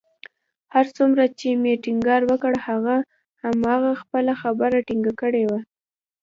[0.73, 2.95] هر څومره چې مې ټينګار وکړ، هغه
[3.43, 5.59] همهغه خپله خبره ټینګه کړې وه